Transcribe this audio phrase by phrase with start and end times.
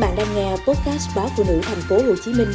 [0.00, 2.48] bạn đang nghe podcast báo phụ nữ thành phố Hồ Chí Minh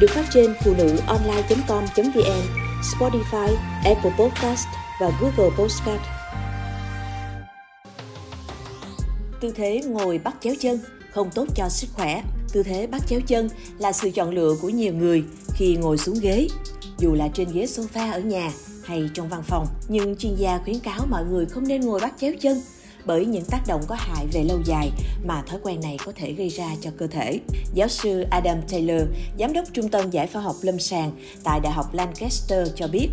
[0.00, 2.42] được phát trên phụ nữ online.com.vn,
[2.82, 4.66] Spotify, Apple Podcast
[5.00, 6.00] và Google Podcast.
[9.40, 10.78] Tư thế ngồi bắt chéo chân
[11.10, 12.22] không tốt cho sức khỏe.
[12.52, 13.48] Tư thế bắt chéo chân
[13.78, 15.24] là sự chọn lựa của nhiều người
[15.54, 16.48] khi ngồi xuống ghế,
[16.98, 18.52] dù là trên ghế sofa ở nhà
[18.84, 19.66] hay trong văn phòng.
[19.88, 22.60] Nhưng chuyên gia khuyến cáo mọi người không nên ngồi bắt chéo chân
[23.06, 24.90] bởi những tác động có hại về lâu dài
[25.24, 27.40] mà thói quen này có thể gây ra cho cơ thể.
[27.74, 29.02] Giáo sư Adam Taylor,
[29.38, 31.12] giám đốc Trung tâm Giải phẫu học lâm sàng
[31.44, 33.08] tại Đại học Lancaster cho biết,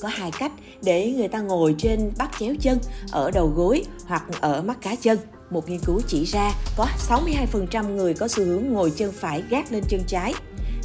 [0.00, 0.52] có hai cách
[0.82, 2.78] để người ta ngồi trên bắt chéo chân
[3.10, 5.18] ở đầu gối hoặc ở mắt cá chân.
[5.50, 9.72] Một nghiên cứu chỉ ra có 62% người có xu hướng ngồi chân phải gác
[9.72, 10.34] lên chân trái,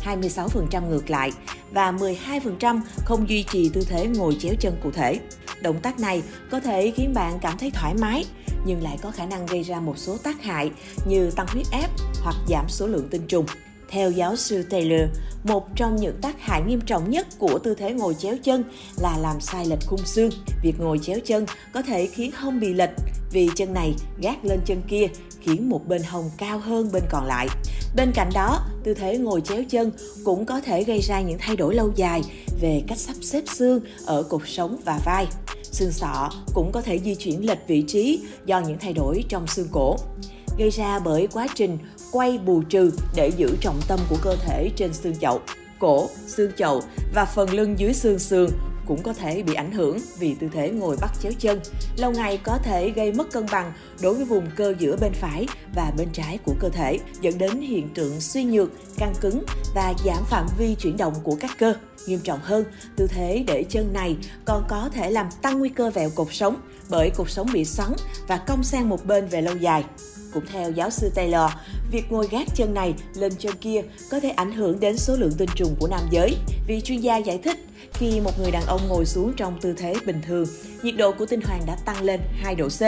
[0.06, 1.32] 26% ngược lại
[1.72, 5.20] và 12% không duy trì tư thế ngồi chéo chân cụ thể.
[5.62, 6.22] Động tác này
[6.52, 8.26] có thể khiến bạn cảm thấy thoải mái,
[8.66, 10.72] nhưng lại có khả năng gây ra một số tác hại
[11.06, 11.90] như tăng huyết áp
[12.24, 13.46] hoặc giảm số lượng tinh trùng.
[13.90, 15.10] Theo giáo sư Taylor,
[15.44, 18.64] một trong những tác hại nghiêm trọng nhất của tư thế ngồi chéo chân
[19.02, 20.32] là làm sai lệch khung xương.
[20.64, 22.90] Việc ngồi chéo chân có thể khiến hông bị lệch
[23.32, 25.08] vì chân này gác lên chân kia
[25.42, 27.48] khiến một bên hông cao hơn bên còn lại.
[27.96, 29.92] Bên cạnh đó, tư thế ngồi chéo chân
[30.26, 32.22] cũng có thể gây ra những thay đổi lâu dài
[32.62, 35.28] về cách sắp xếp xương ở cột sống và vai.
[35.72, 39.48] Xương sọ cũng có thể di chuyển lệch vị trí do những thay đổi trong
[39.48, 39.96] xương cổ.
[40.58, 41.78] Gây ra bởi quá trình
[42.12, 45.40] quay bù trừ để giữ trọng tâm của cơ thể trên xương chậu,
[45.80, 46.82] cổ, xương chậu
[47.16, 48.50] và phần lưng dưới xương sườn
[48.86, 51.60] cũng có thể bị ảnh hưởng vì tư thế ngồi bắt chéo chân.
[51.98, 55.48] Lâu ngày có thể gây mất cân bằng đối với vùng cơ giữa bên phải
[55.76, 59.44] và bên trái của cơ thể, dẫn đến hiện tượng suy nhược, căng cứng
[59.76, 61.74] và giảm phạm vi chuyển động của các cơ.
[62.08, 62.66] Nghiêm trọng hơn,
[62.96, 66.56] tư thế để chân này còn có thể làm tăng nguy cơ vẹo cột sống
[66.90, 67.90] bởi cột sống bị xoắn
[68.28, 69.86] và cong sang một bên về lâu dài.
[70.34, 71.52] Cũng theo giáo sư Taylor,
[71.92, 75.34] việc ngồi gác chân này lên chân kia có thể ảnh hưởng đến số lượng
[75.38, 76.36] tinh trùng của nam giới.
[76.68, 77.58] Vì chuyên gia giải thích,
[77.94, 80.46] khi một người đàn ông ngồi xuống trong tư thế bình thường,
[80.84, 82.82] nhiệt độ của tinh hoàn đã tăng lên 2 độ C.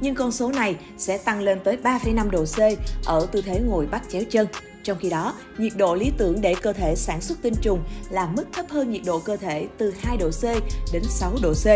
[0.00, 2.58] Nhưng con số này sẽ tăng lên tới 3,5 độ C
[3.06, 4.46] ở tư thế ngồi bắt chéo chân.
[4.82, 7.80] Trong khi đó, nhiệt độ lý tưởng để cơ thể sản xuất tinh trùng
[8.10, 10.44] là mức thấp hơn nhiệt độ cơ thể từ 2 độ C
[10.92, 11.66] đến 6 độ C.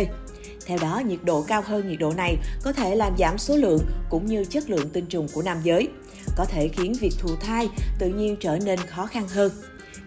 [0.66, 3.80] Theo đó, nhiệt độ cao hơn nhiệt độ này có thể làm giảm số lượng
[4.10, 5.88] cũng như chất lượng tinh trùng của nam giới,
[6.36, 9.52] có thể khiến việc thụ thai tự nhiên trở nên khó khăn hơn.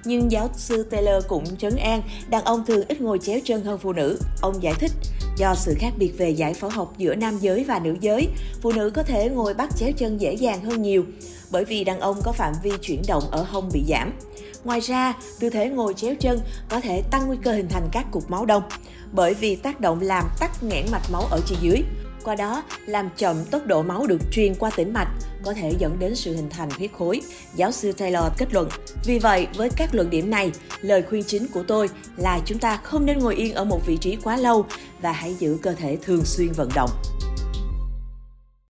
[0.06, 3.80] Nhưng giáo sư Taylor cũng trấn an, đàn ông thường ít ngồi chéo chân hơn
[3.80, 4.20] phụ nữ.
[4.42, 4.92] Ông giải thích,
[5.38, 8.28] do sự khác biệt về giải phẫu học giữa nam giới và nữ giới,
[8.62, 11.06] phụ nữ có thể ngồi bắt chéo chân dễ dàng hơn nhiều,
[11.52, 14.14] bởi vì đàn ông có phạm vi chuyển động ở hông bị giảm.
[14.64, 18.06] Ngoài ra, tư thế ngồi chéo chân có thể tăng nguy cơ hình thành các
[18.12, 18.64] cục máu đông
[19.12, 21.84] bởi vì tác động làm tắc nghẽn mạch máu ở chi dưới.
[22.24, 25.08] Qua đó, làm chậm tốc độ máu được truyền qua tĩnh mạch,
[25.44, 27.22] có thể dẫn đến sự hình thành huyết khối.
[27.56, 28.70] Giáo sư Taylor kết luận.
[29.06, 30.52] Vì vậy, với các luận điểm này,
[30.82, 33.98] lời khuyên chính của tôi là chúng ta không nên ngồi yên ở một vị
[33.98, 34.66] trí quá lâu
[35.02, 36.90] và hãy giữ cơ thể thường xuyên vận động.